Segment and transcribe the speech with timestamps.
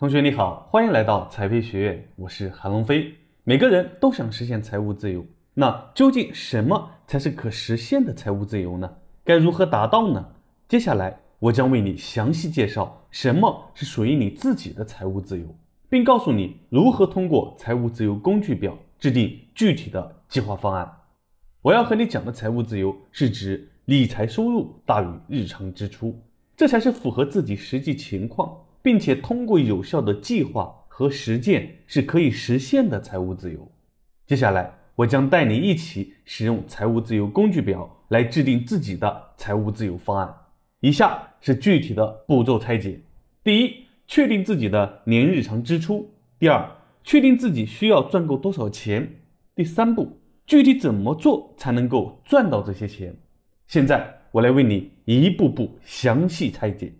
[0.00, 3.12] 同学你好，欢迎来到财飞学院，我是韩龙飞。
[3.42, 8.88] 每个人都想实现财务自由，那究竟什么才是可实现的财务自由呢？
[9.24, 10.24] 该如何达到呢？
[10.68, 15.52] 接下来我将为你详细介绍什么是属于你自己的财务自由，
[15.88, 20.88] 并告诉你如何通过财务自由工具表制定具体的计划方案。
[21.60, 26.16] 我要和你讲的财务自由是指理财收入大于日常支出，
[26.56, 28.56] 这才是符合自己实际情况。
[28.82, 33.70] 并且通过有效的计划和实践是可以实现的财务自由。
[34.26, 40.34] 接下来，我将带你一起使用财务自由工具表来制定自己的财务自由方案。
[40.80, 43.00] 以下是具体的步骤拆解：
[43.44, 46.04] 第一，确定自己的年日常支出；
[46.38, 46.68] 第二，
[47.02, 49.02] 确定自己需要赚够多少钱；
[49.54, 53.14] 第三步，具体怎么做才能够赚到这些钱。
[53.66, 56.92] 现在，我来为你一步步详细拆解。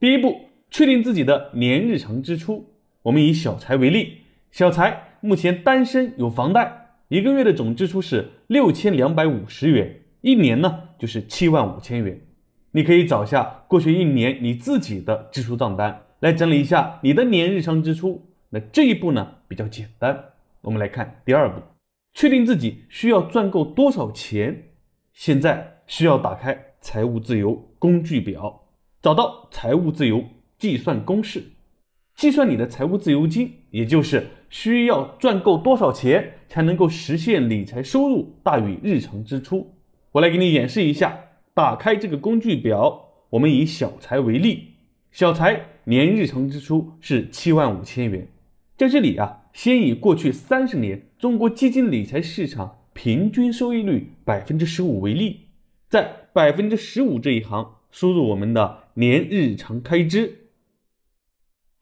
[0.00, 0.34] 第一步。
[0.74, 2.74] 确定自己的年日常支出。
[3.02, 12.20] 我们以小财为例，小财目前单身，有房贷，一个月的总支出是六千两百五十元，一年呢就是七万五千元。
[12.72, 18.26] 你可以找下过去一年你自己的支出账单，来整理一下你的年日常支出。
[18.50, 20.24] 那这一步呢比较简单。
[20.62, 21.62] 我们来看第二步，
[22.14, 24.70] 确定自己需要赚够多少钱。
[25.12, 28.64] 现在需要打开财务自由工具表，
[29.00, 30.24] 找到财务自由。
[30.58, 31.42] 计算公式，
[32.14, 39.74] 计算你的财务自由金，也就是需要赚够多少钱才能够实现理财收入大于日常支出。
[40.12, 41.20] 我来给你演示一下。
[41.56, 44.70] 打开这个工具表，我们以小财为例，
[45.12, 48.26] 小财年日常支出是七万五千元。
[48.76, 55.42] 在这里啊，先以过去三十年中国基金理财市场平均收益率百分之十五为例，
[55.88, 60.43] 在百分之十五这一行输入我们的年日常开支。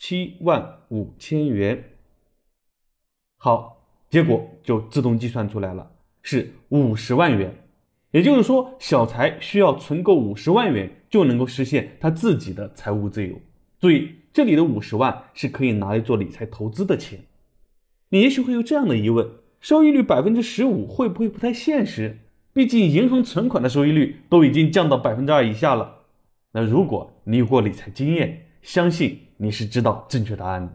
[0.05, 1.81] 七万五千元，
[3.39, 7.55] 好，结果就自动计算出来了，是五十万元。
[8.11, 13.41] 也就是说，小财需要存够五十万元，就能够实现他自己的财务自由。
[13.79, 17.21] 注意，这里的五十万是可以拿来做理财投资的钱。
[18.09, 19.31] 你也许会有这样的疑问：
[19.61, 22.19] 收益率百分之十五会不会不太现实？
[22.53, 25.99] 毕竟银行存款的收益率都已经降到百分之二以下了。
[26.51, 29.19] 那如果你有过理财经验，相信。
[29.39, 30.73] 你是知道正确答案的，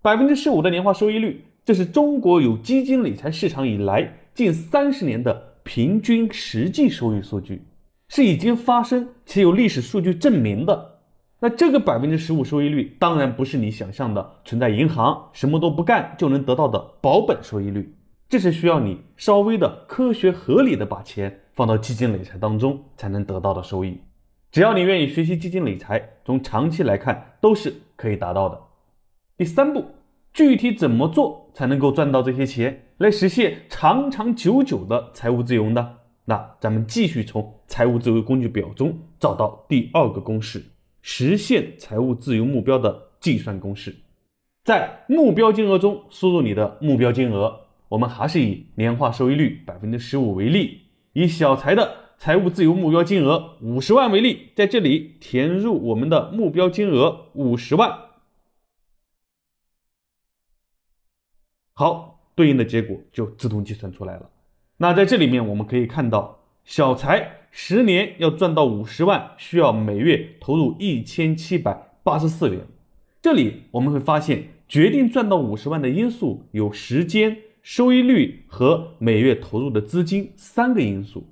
[0.00, 7.62] 百分之十五的年化收益率，这是中国有基金理财市场以来近三十年的平均实际收益数据，
[8.08, 11.00] 是已经发生且有历史数据证明的。
[11.40, 17.94] 那这个百分之十五收益率，当然不是你想象的存在银行什么都不干就能得到的保本收益率，
[18.30, 24.00] 这是需要你稍微的科学合理的把钱放到基金理财当中才能得到的收益。
[24.52, 28.60] 只要你愿意学习基金理财，从长期来看都是可以达到的。
[29.36, 29.84] 第三步，
[30.32, 35.98] 具体怎么做才能够赚到这些钱，来实现长长久久的财务自由呢？
[36.24, 40.64] 那咱们继续从财务自由工具表中找到第二个公式，
[41.00, 43.94] 实现财务自由目标的计算公式。
[44.64, 47.56] 在目标金额中输入你的目标金额，
[47.88, 50.80] 我们还是以年化收益率百分之十五为例，
[51.12, 51.99] 以小财的。
[52.20, 57.98] 财务自由目标金额五十万为例，在这里填入我们的目标金额五十万。
[61.72, 64.28] 好，对应的结果就自动计算出来了。
[64.76, 72.66] 那在这里面我们可以看到，小财十年要赚到五十万，需要每月投入一千七百八十四元。
[73.22, 81.26] 这里我们会发现，决定赚到五十万的因素有时间、收益率和每月投入的资金三个因素。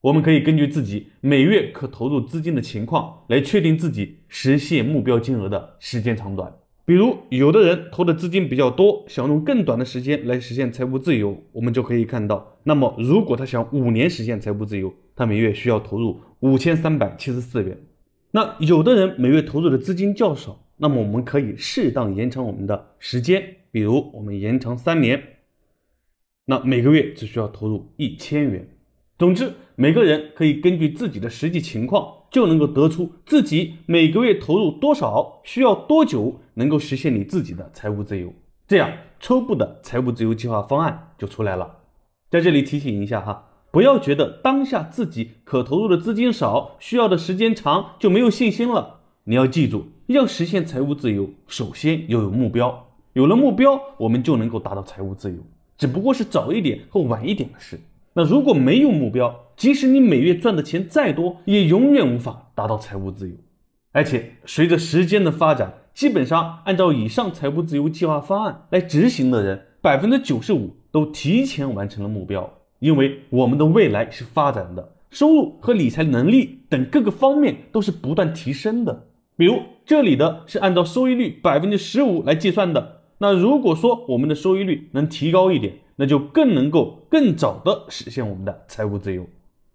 [0.00, 6.52] 我们可以根据自己每月可投入资金的情况来确定自己实现目标金额的时间长短。
[6.84, 17.76] 比如，有的人投的资金比较多，想用更短的时间来实现财务自由，我们就可以看到，那么如果他想五年实现财务自由，他每月需要投入五千三百七十四元。
[18.30, 25.22] 那有的人每月投入的资金较少，那么我们可以适当延长我们的时间，比如我们延长三年，
[26.46, 28.66] 那每个月只需要投入一千元。
[29.18, 38.32] 总之，每个人可以根据自己的实际情况，就能够得出自己每个月投入多少，需要多久能够实现你自己的财务自由。
[38.68, 41.78] 这样，初步的财务自由计划方案就出来了。
[42.30, 49.00] 在这里提醒一下哈，不要觉得当下自己可投入的资金少，需要的时间长就没有信心了。
[49.24, 52.86] 你要记住，要实现财务自由，首先要有目标。
[53.14, 55.38] 有了目标，我们就能够达到财务自由，
[55.76, 57.80] 只不过是早一点和晚一点的事。
[58.18, 63.36] 那如果没有目标，即使你每月赚的钱再多，也永远无法达到财务自由。
[63.92, 72.52] 而且随着时间的发展，基本上按照以上财务自由计划方案来执行的人，百分之九十五都提前完成了目标。
[72.80, 79.06] 因为我们的未来是发展的，收入和理财能力等各个方面都是不断提升的。
[79.36, 89.26] 比如这里的是按照收益率百分之十五来计算的，那如果说我们的收益率能提高一点，那就更能够更早的实现我们的财务自由。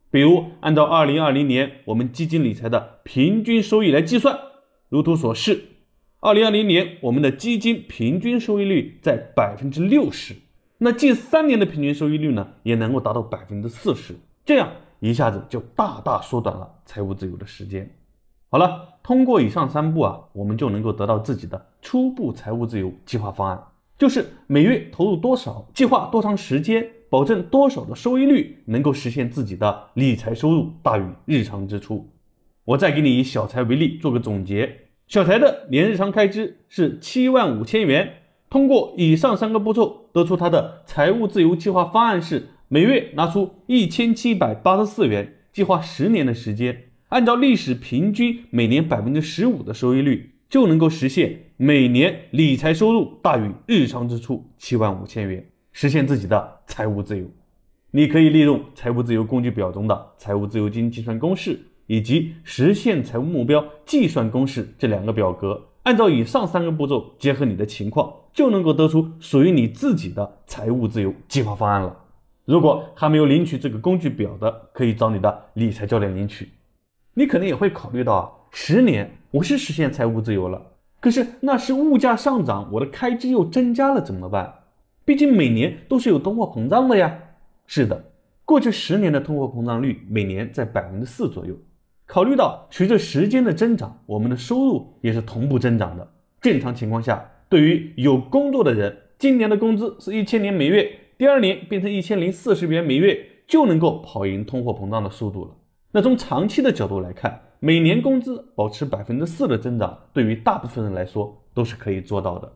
[0.09, 4.39] 比如按照二零二零年我们基金理财的平均收益来计算，
[4.89, 5.65] 如图所示。
[6.19, 10.35] 二零二零年，我们的基金平均收益率在百分之六十，
[10.77, 14.15] 那近三年的平均收益率呢，也能够达到百分之四十，
[14.45, 14.71] 这样
[15.01, 17.93] 一下子就大大缩短了财务自由的时间。
[18.49, 23.61] 好了，通过以上三步啊，我们就能够得到自己的初步财务自由计划方案，
[23.97, 32.09] 就是每月投入多少，计划多长时间，保证多少的收益率，能够实现自己的理财收入大于日常支出。
[32.65, 34.87] 我再给你以小财为例，做个总结。
[35.07, 38.13] 小财的年日常开支是七万五千元。
[38.49, 57.25] 通过以上三个步骤，得出他的财务自由计划方案是：每月拿出一千七百八十四元，计划十年的时间，按照历史平均每年百分之十五的收益率，就能够实现每年理财收入大于日常支出七万五千元，实现自己的财务自由。
[57.91, 61.57] 你可以利用财务自由工具表中的财务自由金计算公式。
[61.87, 71.95] 以及实现财务目标计算公式这两个表格，按照以上三个步骤，结合你的情况，就能够得出属于你自己的财务自由计划方案了。
[72.43, 76.49] 如果还没有领取这个工具表的，可以找你的理财教练领取。
[77.13, 80.61] 你可能也会考虑到啊，十年我是实现财务自由了，
[81.03, 84.53] 可是那是物价上涨，我的开支又增加了，怎么办？
[85.03, 87.19] 毕竟每年都是有通货膨胀的呀。
[87.67, 88.05] 是的，
[88.45, 91.53] 过去十年的通货膨胀率每年在百分之四左右。
[92.05, 96.09] 考虑到随着时间的增长，我们的收入也是同步增长的。
[96.39, 105.51] 正常情况下，对于有工作的人，今年的工资是一千年每月，第二年变成一千零四十元每月，就能够跑赢通货膨胀的速度了。
[105.91, 112.51] 那从长期的角度来看，每年工资保持百分之四的增长，对于大部分人来说都是可以做到的。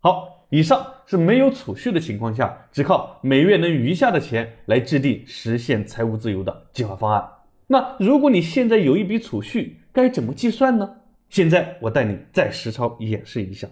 [0.00, 7.26] 好，以上是没有储蓄的情况下，只靠每月能余下的钱来制定实现财务自由的计划方案。
[7.68, 10.96] 那如果你现在有一笔储蓄，该怎么计算呢？
[11.30, 13.66] 现在我带你再实操演示一下。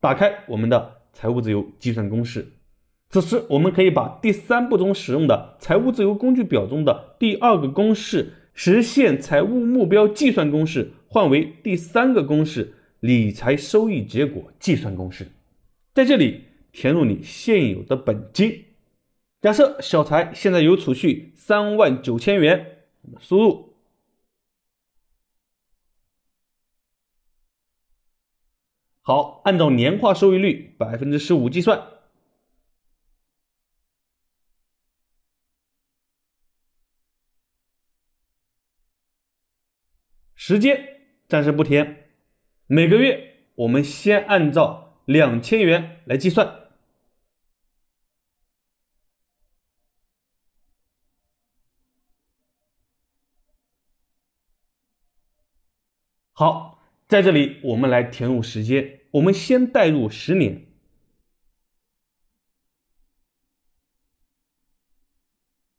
[0.00, 2.52] 打开我们的财务自由计算公式，
[3.10, 15.26] 此时我们可以把第三步中使用的财务自由工具表中的第二个公式——实现财务目标计算公式，换为第三个公式——理财收益结果计算公式。
[15.92, 18.64] 在这里填入你现有的本金。
[19.42, 22.70] 假设小财现在有储蓄三万九千元。
[23.20, 23.74] 输入
[29.02, 31.93] 好，按照年化收益率百分之十五计算。
[40.46, 42.10] 时间暂时不填，
[42.66, 46.68] 每个月我们先按照两千元来计算。
[56.34, 60.66] 好，在这里我们来填入时间，我们先代入十年，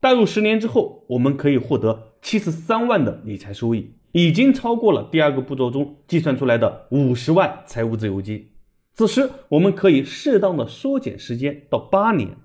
[0.06, 8.52] 代入十年之后，我们可以获得七十三万的理财收益，已经超过了第二个步骤中计算出来的五十万财务自由金。
[8.94, 12.38] 此时，我们可以适当的缩减时间到八年。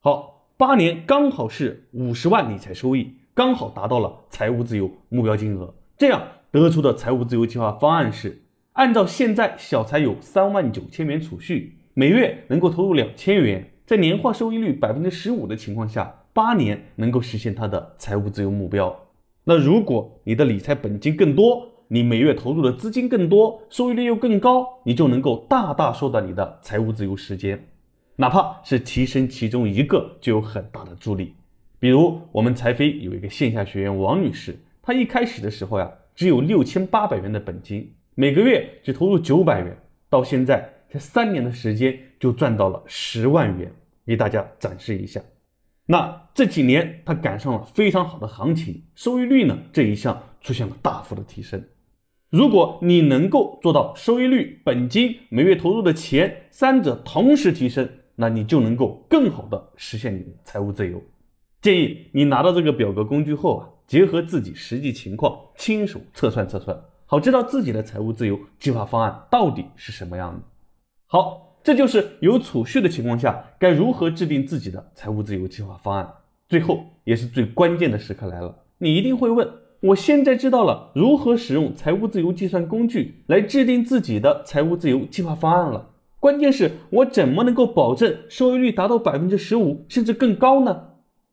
[0.00, 3.18] 好，八年刚好是五十万理财收益。
[3.34, 8.42] 刚好达到了财务自由目标金额，这样得出的财务自由计划方案是：
[8.72, 18.96] 按照现在小财有三万九千元储蓄，每月能够投入两千元，在年化收益率百分之十五的情况下，八年能够实现他的财务自由目标。
[19.42, 27.66] 那如果你的理财本金更多，你每月投入的资金更多，收益率又更高，你就能够大大缩短你的财务自由时间，
[28.14, 31.34] 哪怕是提升其中一个，就有很大的助力。
[31.80, 39.76] 比如我们财飞有一个线下学员王女士，她一开始的时候呀，只有六千八百元的本金，每个月只投入九百元，
[40.08, 43.72] 到现在才三年的时间就赚到了十万元，
[44.04, 45.20] 给大家展示一下。
[45.86, 51.64] 那这几年她赶上了非常好的行情，收益率呢这一项出现了大幅的提升。
[52.30, 61.02] 如果你能够做到收益率、本金、每月投入的钱三者同时提升，那你就能够更好的实现你的财务自由。
[61.60, 70.42] 建议你拿到这个表格工具后啊，结合自己实际情况，亲手测算测算，好知道自己的财务自由计划方案到底是什么样的。
[71.12, 76.08] 好，这就是有储蓄的情况下该如何制定自己的财务自由计划方案。
[76.48, 79.48] 最后也是最关键的时刻来了，你一定会问：
[79.80, 85.90] 我现在知道了如何使用财务自由计算工具来制定自己的财务自由计划方案了，
[86.20, 90.90] 关键是我怎么能够保证收益率达到百分之十五甚至更高呢？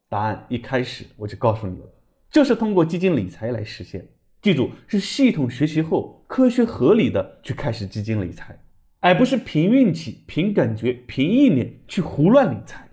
[0.10, 1.86] 答案一开始我就告诉你了，
[2.32, 4.08] 这是通过基金理财来实现。
[4.42, 8.60] 记住，是系统学习后科学合理的去开始基金理财，
[9.08, 12.90] 而不是凭运气、凭感觉、凭意念去胡乱理财。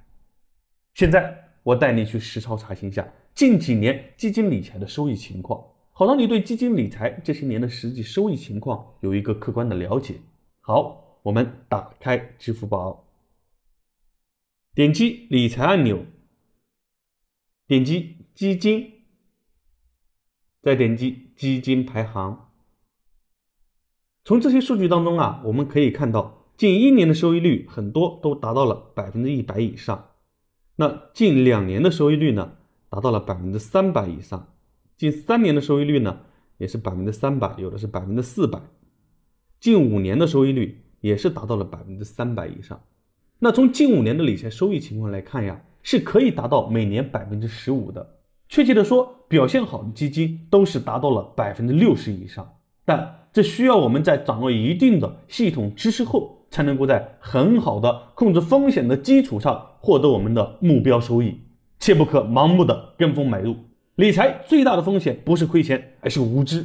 [0.94, 1.42] 现在。
[1.64, 10.16] 我带你去实操查询一下近几年基金理财的收益情况，好让你对基金理财这些年的实际收益情况有一个客观的了解。
[10.60, 13.08] 好，我们打开支付宝，
[14.74, 16.04] 点击理财按钮，
[17.66, 18.92] 点击基金，
[20.60, 22.52] 再点击基金排行。
[24.26, 30.12] 从这些数据当中啊，我们可以看到近一年的收益率很多都达到了百分之一百以上。
[30.76, 32.52] 那近两年的收益率呢，
[32.88, 34.48] 达到了百分之三百以上；
[34.96, 36.20] 近三年的收益率呢，
[36.56, 38.60] 也是百分之三百，有的是百分之四百；
[39.60, 42.80] 近五年的收益率也是达到了百分之三百以上。
[43.40, 48.20] 那从近五年的理财收益情况来看呀，是可以达到每年百分之十五的。
[48.48, 52.56] 确切的说，表现好的基金都是达到了百分之六十以上。
[52.84, 56.40] 但这需要我们在掌握一定的系统知识后。
[56.50, 61.40] 才能够在很好的控制风险的基础上获得我们的目标收益，
[61.80, 63.56] 切不可盲目的跟风买入。
[63.96, 66.64] 理财最大的风险不是亏钱，而是无知。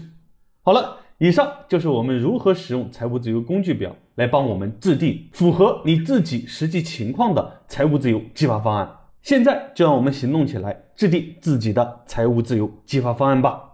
[0.62, 8.88] 好了，以上就是我们如何使用财务自由工具表来帮我们制定符合你自己实际情况的财务自由计划方案。
[9.24, 13.69] 现在就让我们行动起来，制定自己的财务自由计划方案吧。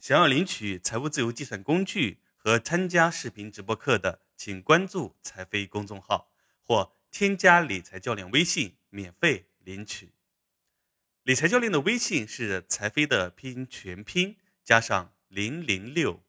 [0.00, 4.20] 想要领取财务自由计算工具和参加视频直播课的。
[4.36, 6.30] 请关注财飞公众号
[6.62, 10.10] 或添加理财教练微信，免费领取。
[11.24, 16.20] 理财教练的微信是财飞的拼音全拼加上零零六。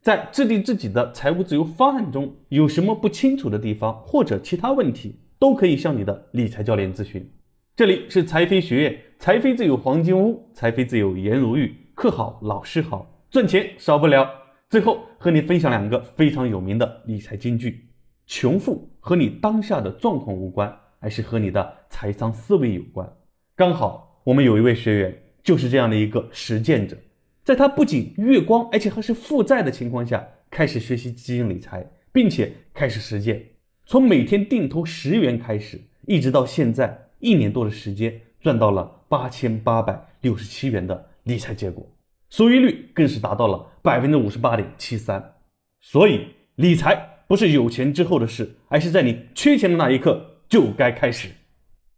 [0.00, 7.28] 在制定自己的财务自由方案中，有什么不清楚的地方或者其他问题，都可以向你的理财教练咨询。
[7.74, 14.30] 这里是财飞学院，财飞自有黄金屋，财飞自有颜如玉，课好老师好，赚钱少不了。
[14.70, 17.88] 最后和你分享两个非常有名的理财金句：
[18.24, 23.12] 穷富和你当下的状况无关，而是和你的财商思维有关。
[23.56, 26.96] 刚好我们有一位学员就是这样的一个实践者，
[27.42, 33.44] 在他不仅月光，而且还是负债的情况下，开始学习基金理财，并且开始实践，
[33.86, 41.86] 从每天定投十元开始，一直到现在一年多的时间，赚到了八千八百六十七元的理财结果。
[42.30, 45.34] 收益率更是达到了百分之五十八点七三，
[45.80, 51.28] 所以理财不是有钱之后的事，而是在你缺钱的那一刻就该开始。